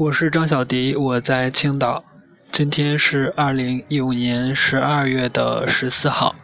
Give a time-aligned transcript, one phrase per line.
[0.00, 2.02] 我是张小迪，我在青岛。
[2.50, 6.34] 今天是二零一五年十二月的十四号。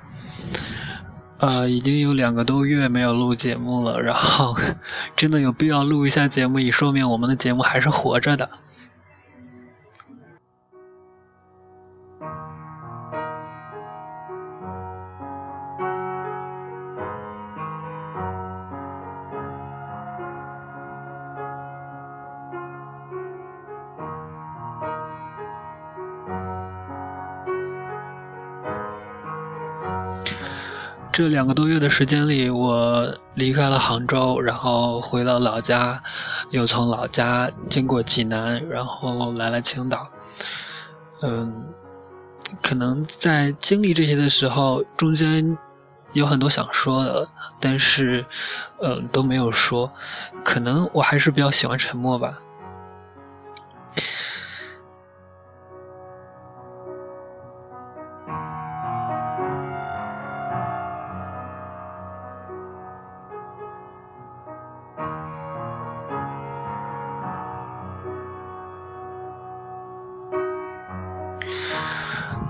[1.39, 4.55] 呃，已经有两个多月没有录节目了，然后
[5.17, 8.51] 真的有必要录一下节目，以说明我们的节目还是活着的。
[31.37, 36.03] 两个多月的时间里，我离开了杭州，然后回了老家，
[36.49, 40.09] 又从老家经过济南，然后来了青岛。
[41.21, 41.67] 嗯，
[42.63, 45.59] 可能在经历这些的时候，中间
[46.15, 47.29] 有很多想说的，
[47.61, 48.25] 但是，
[48.81, 49.93] 嗯，都没有说。
[50.43, 52.39] 可能我还是比较喜欢沉默吧。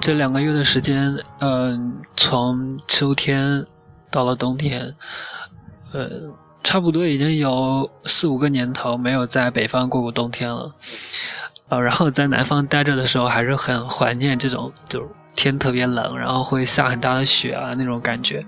[0.00, 3.66] 这两个月的时间，嗯，从秋天
[4.10, 4.94] 到了冬天，
[5.92, 6.08] 呃，
[6.62, 10.74] 差不多已经有四五个年头没有在北方过过冬天了，
[11.68, 18.46] 呃，然后在南方待着的时候，还是很怀念这种，就是天特别冷，然后会下很大的雪啊那种感觉。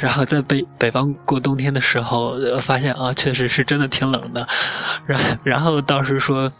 [0.00, 4.48] 然后在北北方过冬天的时候，发现啊，确实是真的挺冷的。
[5.06, 6.52] 然然后倒是说，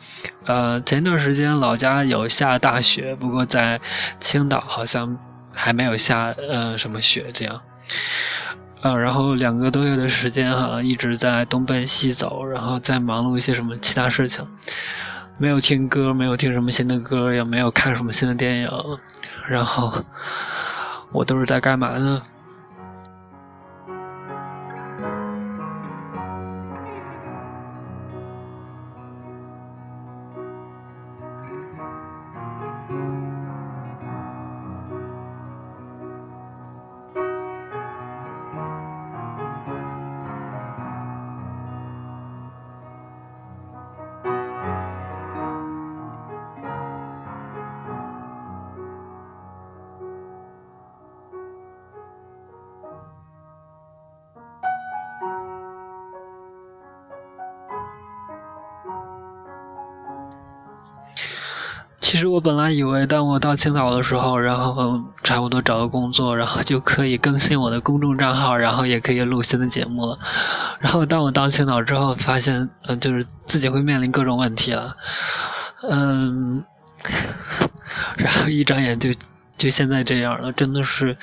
[0.47, 3.81] 呃，前一段时间老家有下大雪，不过在
[4.21, 5.19] 青岛好像
[5.53, 7.61] 还没有下呃什么雪这样。
[8.81, 14.47] 呃，然后两个多月的时间哈，一直在东奔西走，然后在忙碌一些什么其他事情，
[15.39, 18.71] 没有听歌，没有听什么新的歌，也没有看什么新的电影。
[19.49, 20.05] 然后
[21.13, 22.23] 我都是在干嘛呢？
[62.13, 70.19] 其实我本来以为，当我到青岛的时候，然后差不多找个工作，然后就可以更新我的公众账号，然后也可以录新的节目了。
[70.79, 74.99] 然后当我到青岛之后，发现，嗯，就是自己会面临各种问题了，
[75.89, 76.67] 嗯，
[78.19, 79.09] 然后一转眼就
[79.57, 81.17] 就现在这样了，真的是，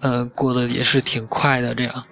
[0.00, 2.02] 呃，过得也是挺快的这样。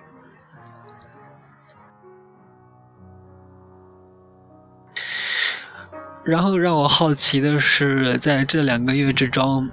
[6.29, 9.71] 然后让我好奇的是，在这两个月之中，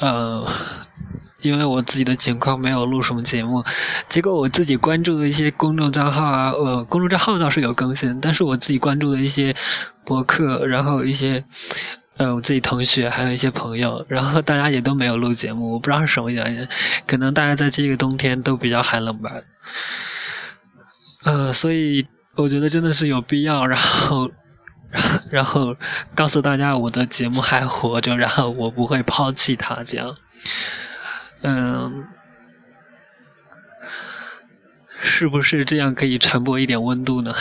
[0.00, 0.50] 呃，
[1.40, 3.64] 因为我自己的情况没有录什么节目，
[4.08, 9.54] 结果我自己关注的一些公众账号啊，呃，公众账号倒是有更新，但是我自己关注的一些
[10.04, 11.44] 博客，然后一些
[12.16, 16.66] 呃我自己同学，还有一些朋友，然后大家也都没有录节目，我不知道是什么原因，
[17.06, 19.30] 可能大家在这个冬天都比较寒冷吧，
[21.22, 24.32] 呃，所以我觉得真的是有必要，然后。
[25.30, 25.76] 然后
[26.14, 30.16] 告诉大家我的节目还活着，然后我不会抛弃它，这样，
[31.42, 32.08] 嗯，
[35.00, 37.34] 是不是这样可以传播一点温度呢？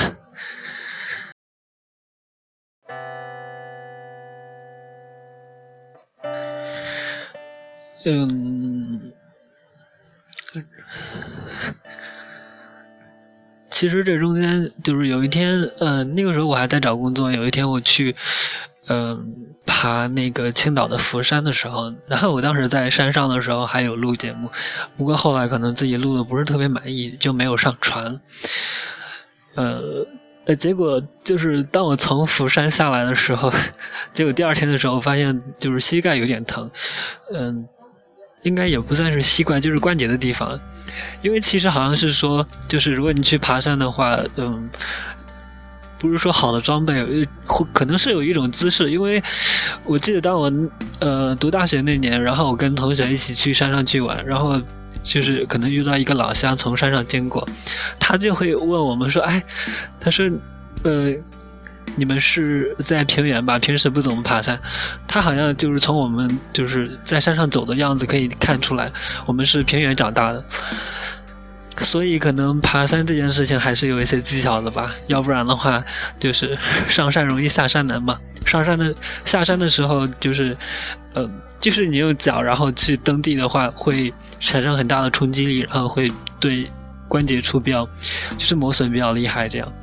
[8.05, 9.13] 嗯。
[13.81, 17.31] 其实这中间就是有一天，呃，那个时候我还在找工作。
[17.31, 18.15] 有一天我去，
[18.85, 24.51] 嗯，爬那个青岛的佛山的时候，然后我当时在山上的时候还有录节目，
[24.97, 28.21] 不过后来可能自己录的不是特别满意，就没有上传。
[29.55, 30.05] 呃，
[30.45, 33.51] 呃，结果就是当我从佛山下来的时候，
[34.13, 36.69] 结果第二天的时候发现就是膝盖有点疼，
[37.33, 37.67] 嗯。
[38.43, 40.59] 应该也不算是膝关，就是关节的地方，
[41.21, 44.69] 因为其实好像是说，就是如果你去爬山的话，嗯，
[45.99, 47.27] 不是说好的装备，
[47.73, 49.21] 可能是有一种姿势，因为
[49.83, 50.51] 我记得当我
[50.99, 54.59] 呃读大学那年，然后我跟同学一起去山上去玩，然后
[55.03, 57.47] 就是可能遇到一个老乡从山上经过，
[57.99, 59.43] 他就会问我们说，哎，
[59.99, 60.29] 他说，
[60.83, 61.13] 呃。
[61.95, 63.59] 你们是在平原吧？
[63.59, 64.59] 平时不怎么爬山。
[65.07, 68.91] 他好像就是从我们就是在山上走的样子可以看出来，
[69.25, 70.43] 我们是平原长大的。
[71.79, 75.83] 所以可能爬山这件事情还是有一些技巧的吧，要不然的话
[76.19, 78.19] 就是上山容易下山难嘛。
[78.45, 78.93] 上山的
[79.25, 80.55] 下山的时候就是，
[81.13, 81.27] 呃，
[81.61, 86.67] 就是你用脚然后去蹬地的话，会产生很大的冲击力，然后会对
[87.07, 87.88] 关节处比较
[88.38, 89.47] 就是磨损比较厉害。
[89.47, 89.73] 这样，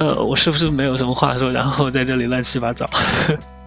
[0.00, 2.88] 呃，我是不是没有什么话说，然后在这里乱七八糟？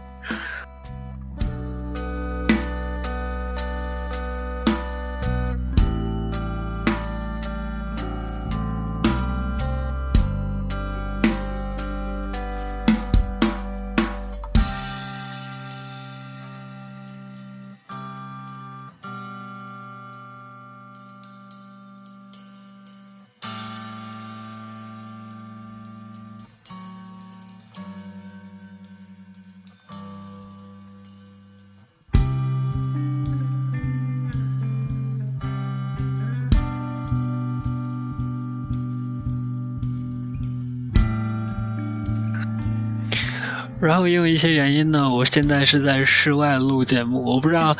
[43.84, 47.24] 然后因为一些原因呢，我现在是在室外录节目。
[47.24, 47.76] 我不知道，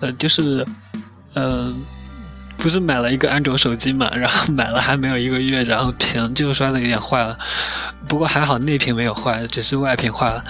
[0.00, 0.64] 呃，就是，
[1.34, 1.72] 呃，
[2.56, 7.38] 不是买了一个安卓手机嘛， 然后买了还没有一个月，然后屏就摔的有点坏了。
[8.08, 10.44] 不过还好内屏没有坏，只是外屏坏了。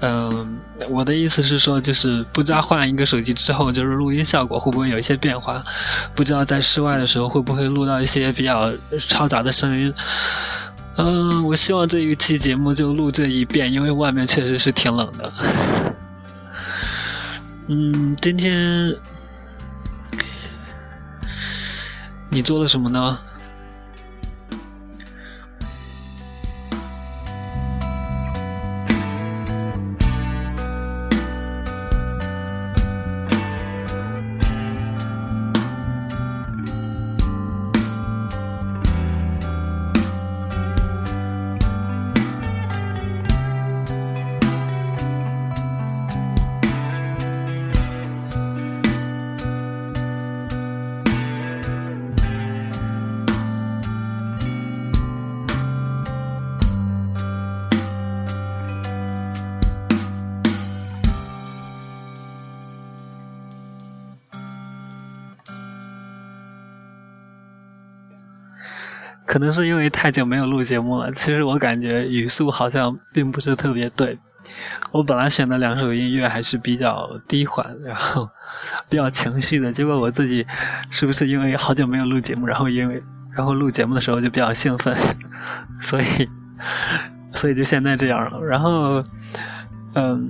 [0.00, 0.58] 嗯，
[0.88, 5.64] 我的意思是说，就是不知道换一个手机之后，就是录音效果会不会有一些变化？
[6.14, 9.94] 不知道在室外的时候会不会录到一些比较嘈杂的声音？
[10.96, 15.32] 嗯，我希望这一期节目就录这一遍，因为外面确实是挺冷的。
[17.68, 18.94] 嗯，今天
[22.28, 23.18] 你做了什么呢？
[69.32, 74.18] 可能是因为太久没有录节目了，其实我感觉语速好像并不是特别对。
[74.90, 78.28] 我本来选的两首音乐还是比较低缓，然后
[78.90, 80.46] 比较情绪的，结果我自己
[80.90, 83.02] 是不是因为好久没有录节目，然后因为
[83.34, 84.94] 然后录节目的时候就比较兴奋，
[85.80, 86.04] 所以
[87.30, 88.44] 所以就现在这样了。
[88.44, 89.02] 然后
[89.94, 90.28] 嗯，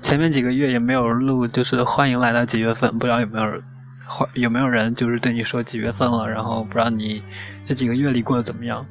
[0.00, 3.62] 前面几个月也没有录，就是欢迎来到几月份，不知道有没有。
[4.34, 6.28] 有没有人就是对你说几月份了？
[6.28, 7.22] 然后不知道你
[7.64, 8.86] 这几个月里过得怎么样？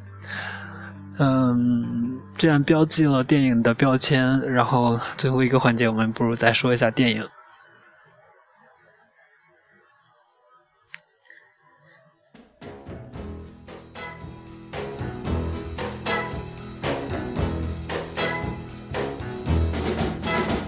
[1.17, 7.27] 嗯，这样标记了电影的标签，然后最后一个环节，我们不如再说一下电影。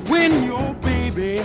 [0.07, 1.41] when you baby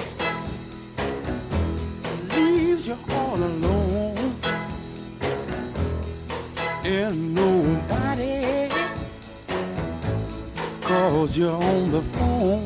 [12.00, 12.64] the phone.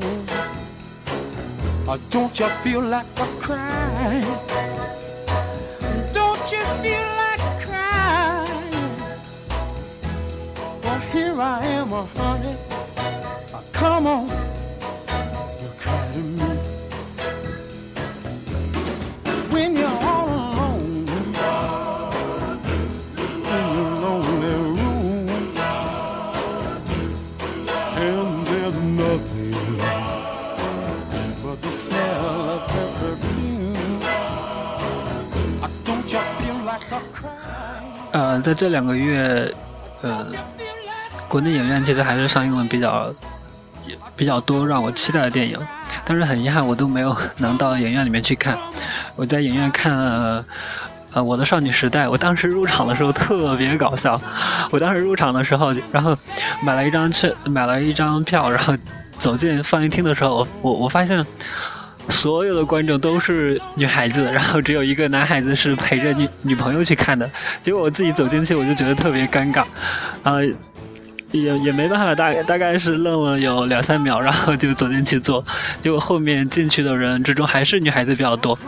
[1.89, 4.25] Or don't you feel like a crying?
[6.13, 8.91] Don't you feel like crying?
[10.83, 12.57] Well, here I am, honey.
[13.73, 14.29] Come on,
[38.13, 39.53] 呃，在这两个月，
[40.03, 40.27] 呃，
[41.29, 43.13] 国内影院其实还是上映了比较
[44.15, 45.59] 比较多让我期待的电影，
[46.05, 48.57] 但是很遗憾我都没有 能到影院里面去看。
[49.17, 50.45] 我在影院看了
[51.15, 54.21] 呃《我的少女时代》，我当时入场的时候特别搞笑。
[54.71, 56.15] 我当时入场的时候，然后
[56.63, 58.75] 买了一张去买了一张票，然后
[59.19, 61.25] 走进放映厅的时候，我我发现。
[62.09, 67.31] 所有的观众都是女孩子，然后只有一个男孩子是陪着女女朋友去看的。
[67.61, 69.65] 结果我自己走进去，我就觉得特别尴尬，
[70.23, 70.43] 啊，
[71.31, 75.43] 也也没办法，大大概是愣了有两三秒，然后就走进去坐。
[75.81, 78.59] 结果后面进去的人之中还是女孩子比较多，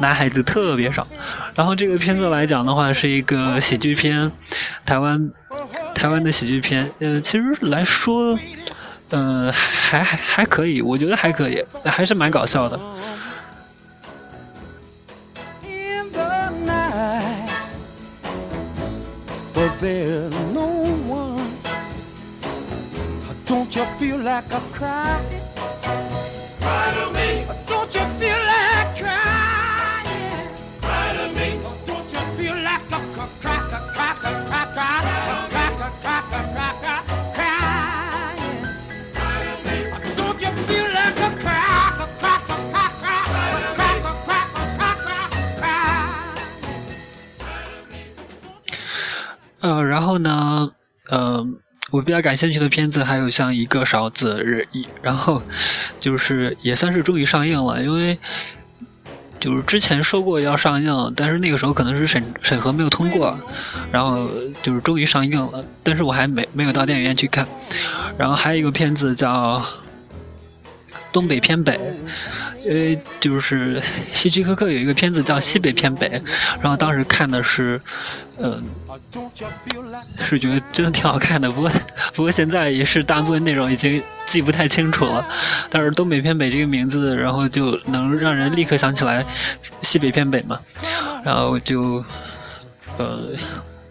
[0.00, 1.06] 男孩子特别少。
[1.54, 4.30] 然后这个片子来讲的话，是一个喜剧片，
[4.84, 5.30] 台湾
[5.94, 6.90] 台湾的喜剧片。
[6.98, 8.38] 嗯，其实来说，
[9.10, 12.78] 嗯，还还可以，我觉得还可以，还是蛮搞笑的。
[15.64, 17.50] in the night.
[23.46, 25.20] Don't you feel like a cry?
[26.60, 27.44] Cry to me.
[27.66, 28.29] Don't you feel
[49.60, 50.70] 呃，然后呢，
[51.10, 51.46] 呃，
[51.90, 54.66] 我比较感兴趣的片子还有像一个勺子，
[55.02, 55.42] 然后
[56.00, 58.18] 就是也算是终于上映了，因为
[59.38, 63.38] 就是之前说过要上映，但是那个时候可能是审审核没有通过，
[63.92, 64.28] 然后
[64.62, 67.46] 就是终于上映了，但是我还没没有到电影院去看。
[68.18, 69.58] 然后还有一个片子叫
[71.12, 71.72] 《东北偏北》，
[72.64, 76.08] 因为就是 希区柯克有一个片子叫《西北偏北》，
[76.60, 77.80] 然后当时看的是，
[78.38, 78.62] 嗯、
[80.18, 81.70] 是觉得真的挺好看的，不过
[82.14, 85.26] 不过现在也是大部分内容已经记不太清楚了。
[85.70, 89.24] 但是东北偏北这个名字，然后就能让人立刻想起来
[89.82, 90.60] 西北偏北嘛，
[91.24, 92.04] 然后就
[92.98, 93.30] 呃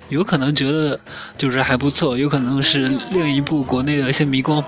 [0.09, 0.99] 有可能觉得
[1.38, 4.63] 就是还不错，有可能是另一部国内的一些迷宫，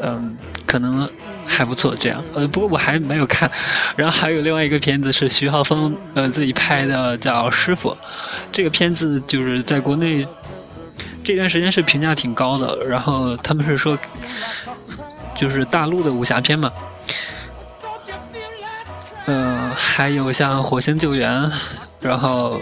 [0.00, 0.36] 嗯、
[0.66, 1.08] 可能
[1.46, 2.22] 还不错这样。
[2.34, 3.50] 呃，不过我还没有看。
[3.96, 7.90] 然后还有另外一个片子是徐浩峰呃自己拍的，叫《师傅》。
[8.50, 10.26] 这个片子就是在国内
[11.22, 13.98] 这段时间是评价挺高的，然后他们是说
[15.34, 16.72] 就是大陆的武侠片嘛。
[19.26, 21.32] 嗯、还有像《火星救援》，
[22.00, 22.60] 然后。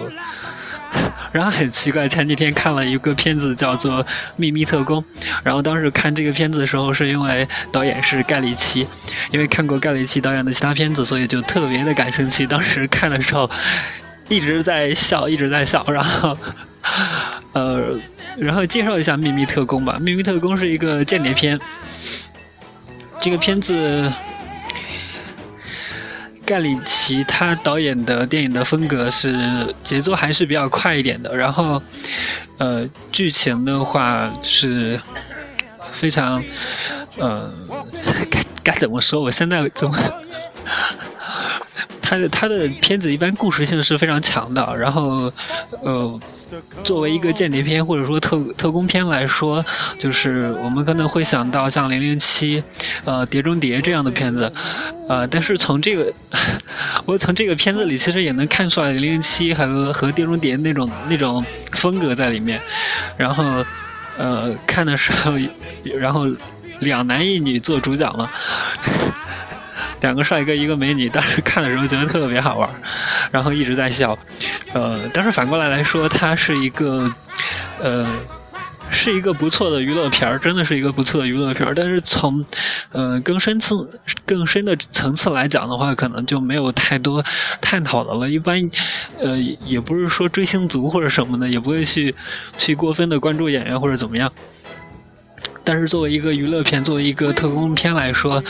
[1.33, 4.05] 然后很奇怪，前几天看了一个片子叫做
[4.37, 5.03] 《秘密特工》，
[5.43, 8.87] 然后当时看这个片子的时候，是因为导演是盖里奇，
[9.31, 12.47] 因为看过盖里奇导演的其他片子，所以就特别的感兴趣。
[12.47, 13.51] 当时看的时候
[14.29, 16.37] 一直在笑，一直在笑，然后
[17.55, 17.99] 呃，
[18.37, 21.59] 然后介绍一下《秘密特工》吧，《秘密特工》是一个间谍片，
[23.21, 24.13] 这个片子。
[26.53, 31.81] 盖里奇他导演的电影的风格是节奏还是比较快一点的，然后，
[32.59, 35.01] 呃，剧情的话是
[35.95, 36.45] 非常，
[37.17, 37.51] 呃，
[38.31, 39.23] 该该怎么说？
[39.23, 39.97] 我现在怎么？
[42.13, 45.33] 他的他的片子一般故事性是非常强的，然后，
[45.83, 46.21] 呃，
[46.85, 49.65] 作为一个间谍片或者说特特工片来说，
[49.99, 52.61] 就是我们可能会想到像《零零七》、
[53.07, 54.53] 呃《碟中谍》这样的片子，
[55.09, 56.13] 呃，但是从这个，
[57.07, 62.61] 我从这个片子里其实也能看出来《零零七》和和《碟中谍》那种那种风格在里面，
[63.17, 63.65] 然后，
[64.19, 65.33] 呃，看的时候，
[65.99, 66.27] 然后
[66.81, 68.29] 两男一女做主角嘛。
[70.03, 72.69] 两个帅哥，一个美女，当时看的时候觉得特别好玩，
[73.31, 74.19] 然后一直在笑。
[74.75, 77.13] 呃，但是反过来来说，它是一个，
[77.81, 78.07] 呃，
[78.91, 81.75] 是一个不错的娱乐片儿，真的是一个不错的娱乐片儿。
[81.75, 82.45] 但是从，
[82.91, 87.25] 呃，更深次、更深的层次来讲的话，可能就没有太多
[87.61, 88.29] 探讨的了。
[88.29, 88.71] 一般，
[89.21, 92.15] 呃，也不是说追星族或者什么的，也不会去
[92.59, 94.33] 去过分的关注演员或者怎么样。
[95.65, 98.43] 但是作为一个娱乐片，作为一个特工片来说，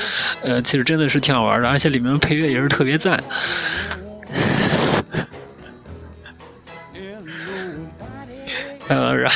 [0.43, 3.23] 呃，其实真的是挺好玩的，而且里面的配乐也是特别赞。
[8.89, 9.33] 呃，然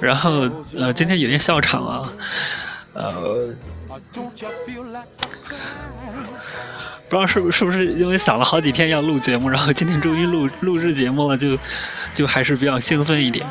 [0.00, 2.12] 然后呃，今天有点笑场啊，
[2.94, 3.54] 呃，
[4.16, 4.30] 不
[7.10, 11.58] 知道是不是不是因为想了好几天要录节目，然后今天终于录录制节目了，就
[12.14, 13.46] 就还是比较兴奋一点。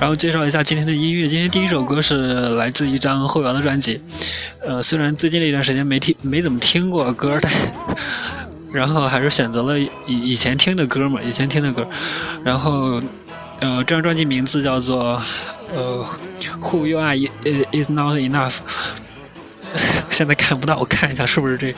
[0.00, 4.00] 然后介绍一下今天的音乐，今天第一首歌是来自一张后摇的专辑，
[4.60, 7.52] 呃，虽然最近的一段时间没听没怎么听过歌，但
[8.70, 11.88] 然后还是选择了以以前听的歌嘛，以前听的歌，
[12.44, 13.00] 然后
[13.60, 15.20] 呃，这张专辑名字叫做
[15.74, 16.06] 呃
[16.60, 18.56] ，Who You Are Is Is Not Enough，
[20.10, 21.74] 现在看不到，我看一下是不是这。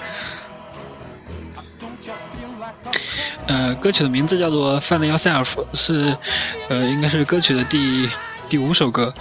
[3.51, 6.17] 呃，歌曲的名字叫做《Find Yourself》，是
[6.69, 8.09] 呃，应该是歌曲的第
[8.49, 9.13] 第五首歌。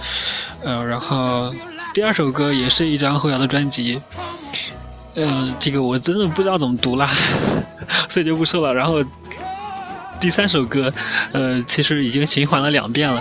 [0.62, 1.52] 呃，然后
[1.92, 4.00] 第二首歌也是一张后摇的专辑。
[5.16, 7.10] 呃，这个我真的不知道怎么读啦，
[8.08, 8.72] 所以就不说了。
[8.72, 9.04] 然后
[10.20, 10.94] 第三首歌，
[11.32, 13.20] 呃，其实已经循环了两遍了。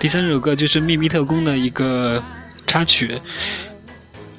[0.00, 2.22] 第三首歌就是《秘密特工》的一个
[2.66, 3.20] 插曲，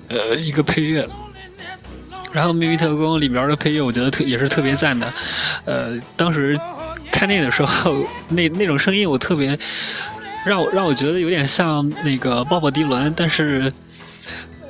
[0.07, 1.07] 呃，一个配乐。
[2.31, 5.11] 然后《秘密特工》里边的配乐，我觉得特也是特别赞的。
[5.65, 6.59] 呃，当时
[7.11, 9.57] 看那的时候， 那那种声音我特别
[10.45, 13.73] 让我让我觉得有点像那个鲍勃迪伦，但是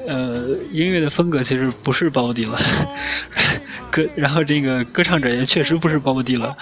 [0.07, 2.61] 呃，音乐的风格其实不是鲍勃迪伦。
[3.91, 6.55] 歌，然后这个歌唱者也确实不是鲍勃迪伦。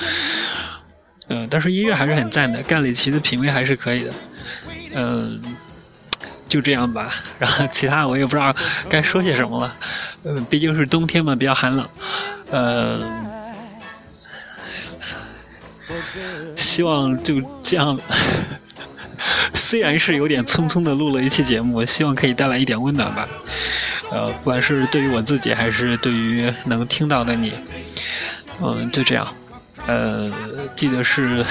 [1.30, 4.12] 嗯，但是音乐还是很赞的，盖里奇的品味还是可以的。
[4.96, 5.42] 嗯。
[6.48, 8.56] 就这样吧，然后其他我也不知道
[8.90, 9.76] 该说些什么了。
[10.24, 11.88] 嗯，毕竟是冬天嘛，比较寒冷。
[12.50, 13.00] 呃，
[16.56, 18.00] 希望就这样。
[19.54, 23.28] 虽然是有点匆匆的录了一期节目，希望可以带来一点温暖吧。
[24.12, 27.54] 呃，不管是对于我自己，还是对于能听到的你，
[28.62, 29.28] 嗯，就这样。
[29.88, 30.32] 呃，
[30.76, 31.44] 记得是，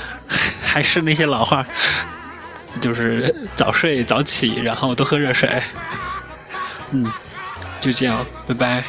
[0.60, 1.64] 还是那些老话。
[2.80, 5.48] 就是 早睡早起，然后多喝热水。
[6.92, 7.10] 嗯，
[7.80, 8.84] 就这样，拜拜。